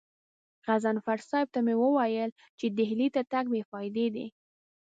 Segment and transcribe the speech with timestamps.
[0.65, 4.27] غضنفر صاحب ته مې وويل چې ډهلي ته تګ بې فايدې دی.